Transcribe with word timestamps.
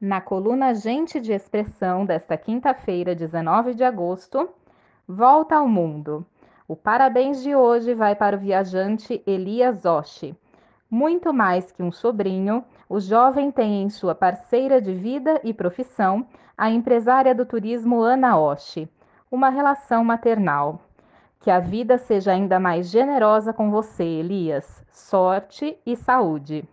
Na 0.00 0.18
coluna 0.18 0.72
Gente 0.72 1.20
de 1.20 1.30
Expressão 1.30 2.06
desta 2.06 2.34
quinta-feira, 2.34 3.14
19 3.14 3.74
de 3.74 3.84
agosto, 3.84 4.48
Volta 5.06 5.56
ao 5.56 5.68
Mundo. 5.68 6.24
O 6.66 6.74
parabéns 6.74 7.42
de 7.42 7.54
hoje 7.54 7.92
vai 7.92 8.16
para 8.16 8.34
o 8.34 8.38
viajante 8.40 9.22
Elias 9.26 9.84
Oshi. 9.84 10.34
Muito 10.90 11.34
mais 11.34 11.70
que 11.70 11.82
um 11.82 11.92
sobrinho, 11.92 12.64
o 12.88 12.98
jovem 12.98 13.50
tem 13.50 13.82
em 13.82 13.90
sua 13.90 14.14
parceira 14.14 14.80
de 14.80 14.94
vida 14.94 15.38
e 15.44 15.52
profissão 15.52 16.26
a 16.56 16.70
empresária 16.70 17.34
do 17.34 17.44
turismo 17.44 18.00
Ana 18.00 18.40
Oshi, 18.40 18.88
uma 19.30 19.50
relação 19.50 20.02
maternal. 20.02 20.80
Que 21.40 21.50
a 21.50 21.60
vida 21.60 21.98
seja 21.98 22.32
ainda 22.32 22.58
mais 22.58 22.88
generosa 22.88 23.52
com 23.52 23.70
você, 23.70 24.04
Elias. 24.04 24.82
Sorte 24.90 25.76
e 25.84 25.94
saúde. 25.94 26.66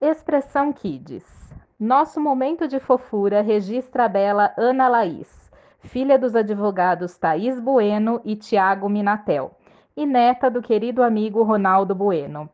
Expressão 0.00 0.72
Kids. 0.72 1.43
Nosso 1.84 2.18
momento 2.18 2.66
de 2.66 2.80
fofura 2.80 3.42
registra 3.42 4.06
a 4.06 4.08
bela 4.08 4.54
Ana 4.56 4.88
Laís, 4.88 5.52
filha 5.80 6.18
dos 6.18 6.34
advogados 6.34 7.18
Thaís 7.18 7.60
Bueno 7.60 8.22
e 8.24 8.34
Tiago 8.34 8.88
Minatel, 8.88 9.50
e 9.94 10.06
neta 10.06 10.50
do 10.50 10.62
querido 10.62 11.02
amigo 11.02 11.42
Ronaldo 11.42 11.94
Bueno. 11.94 12.48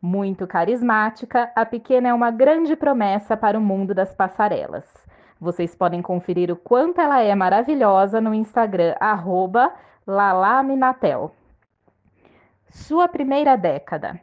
Muito 0.00 0.46
carismática, 0.46 1.50
a 1.56 1.66
pequena 1.66 2.10
é 2.10 2.14
uma 2.14 2.30
grande 2.30 2.76
promessa 2.76 3.36
para 3.36 3.58
o 3.58 3.60
mundo 3.60 3.92
das 3.92 4.14
passarelas. 4.14 4.86
Vocês 5.40 5.74
podem 5.74 6.00
conferir 6.00 6.48
o 6.52 6.56
quanto 6.56 7.00
ela 7.00 7.20
é 7.20 7.34
maravilhosa 7.34 8.20
no 8.20 8.32
Instagram, 8.32 8.94
arroba 9.00 9.72
Lalaminatel. 10.06 11.32
Sua 12.68 13.08
primeira 13.08 13.56
década. 13.56 14.20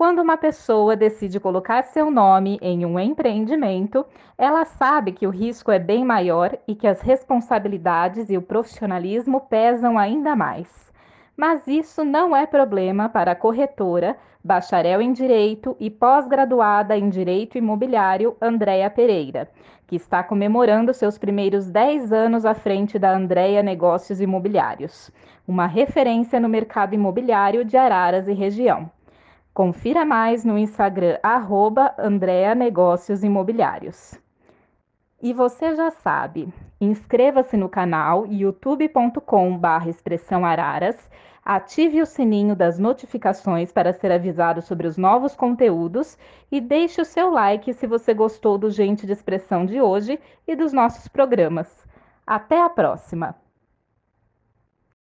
Quando 0.00 0.22
uma 0.22 0.38
pessoa 0.38 0.96
decide 0.96 1.38
colocar 1.38 1.82
seu 1.82 2.10
nome 2.10 2.58
em 2.62 2.86
um 2.86 2.98
empreendimento, 2.98 4.06
ela 4.38 4.64
sabe 4.64 5.12
que 5.12 5.26
o 5.26 5.30
risco 5.30 5.70
é 5.70 5.78
bem 5.78 6.06
maior 6.06 6.56
e 6.66 6.74
que 6.74 6.86
as 6.86 7.02
responsabilidades 7.02 8.30
e 8.30 8.38
o 8.38 8.40
profissionalismo 8.40 9.42
pesam 9.42 9.98
ainda 9.98 10.34
mais. 10.34 10.90
Mas 11.36 11.66
isso 11.66 12.02
não 12.02 12.34
é 12.34 12.46
problema 12.46 13.10
para 13.10 13.32
a 13.32 13.36
corretora, 13.36 14.16
bacharel 14.42 15.02
em 15.02 15.12
Direito 15.12 15.76
e 15.78 15.90
pós-graduada 15.90 16.96
em 16.96 17.10
Direito 17.10 17.58
Imobiliário 17.58 18.34
Andréa 18.40 18.88
Pereira, 18.88 19.50
que 19.86 19.96
está 19.96 20.22
comemorando 20.22 20.94
seus 20.94 21.18
primeiros 21.18 21.70
10 21.70 22.10
anos 22.10 22.46
à 22.46 22.54
frente 22.54 22.98
da 22.98 23.14
Andréa 23.14 23.62
Negócios 23.62 24.18
Imobiliários, 24.18 25.10
uma 25.46 25.66
referência 25.66 26.40
no 26.40 26.48
mercado 26.48 26.94
imobiliário 26.94 27.66
de 27.66 27.76
Araras 27.76 28.28
e 28.28 28.32
região. 28.32 28.90
Confira 29.52 30.04
mais 30.04 30.44
no 30.44 30.56
Instagram, 30.56 31.18
arroba 31.24 31.92
Andrea 31.98 32.54
Negócios 32.54 33.24
Imobiliários. 33.24 34.14
E 35.20 35.32
você 35.32 35.74
já 35.74 35.90
sabe, 35.90 36.48
inscreva-se 36.80 37.56
no 37.56 37.68
canal 37.68 38.26
youtube.com.br 38.26 39.88
expressão 39.88 40.46
araras, 40.46 41.10
ative 41.44 42.00
o 42.00 42.06
sininho 42.06 42.54
das 42.54 42.78
notificações 42.78 43.72
para 43.72 43.92
ser 43.92 44.12
avisado 44.12 44.62
sobre 44.62 44.86
os 44.86 44.96
novos 44.96 45.34
conteúdos 45.34 46.16
e 46.50 46.60
deixe 46.60 47.02
o 47.02 47.04
seu 47.04 47.28
like 47.28 47.74
se 47.74 47.88
você 47.88 48.14
gostou 48.14 48.56
do 48.56 48.70
Gente 48.70 49.04
de 49.04 49.12
Expressão 49.12 49.66
de 49.66 49.80
hoje 49.80 50.18
e 50.46 50.54
dos 50.54 50.72
nossos 50.72 51.08
programas. 51.08 51.84
Até 52.24 52.62
a 52.62 52.70
próxima! 52.70 53.34